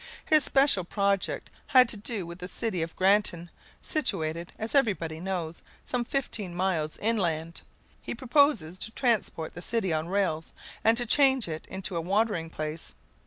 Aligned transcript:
His 0.25 0.43
special 0.43 0.83
project 0.83 1.51
had 1.67 1.87
to 1.89 1.95
do 1.95 2.25
with 2.25 2.39
the 2.39 2.47
city 2.47 2.81
of 2.81 2.95
Granton, 2.95 3.51
situated, 3.83 4.51
as 4.57 4.73
everybody 4.73 5.19
knows, 5.19 5.61
some 5.85 6.05
fifteen 6.05 6.55
miles 6.55 6.97
inland. 6.97 7.61
He 8.01 8.15
proposes 8.15 8.79
to 8.79 8.89
transport 8.89 9.53
the 9.53 9.61
city 9.61 9.93
on 9.93 10.07
rails 10.09 10.53
and 10.83 10.97
to 10.97 11.05
change 11.05 11.47
it 11.47 11.67
into 11.67 11.95
a 11.95 12.01
watering 12.01 12.49
place. 12.49 12.95